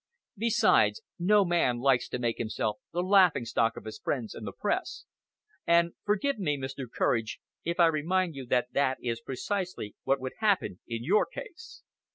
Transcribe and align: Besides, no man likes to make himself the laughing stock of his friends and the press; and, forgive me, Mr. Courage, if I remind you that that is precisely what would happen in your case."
Besides, 0.39 1.03
no 1.19 1.45
man 1.45 1.77
likes 1.77 2.09
to 2.09 2.17
make 2.17 2.39
himself 2.39 2.79
the 2.91 3.03
laughing 3.03 3.45
stock 3.45 3.77
of 3.77 3.85
his 3.85 3.99
friends 3.99 4.33
and 4.33 4.47
the 4.47 4.51
press; 4.51 5.05
and, 5.67 5.93
forgive 6.03 6.39
me, 6.39 6.57
Mr. 6.57 6.87
Courage, 6.91 7.39
if 7.63 7.79
I 7.79 7.85
remind 7.85 8.33
you 8.35 8.47
that 8.47 8.73
that 8.73 8.97
is 9.03 9.21
precisely 9.21 9.95
what 10.03 10.19
would 10.19 10.33
happen 10.39 10.79
in 10.87 11.03
your 11.03 11.27
case." 11.27 11.83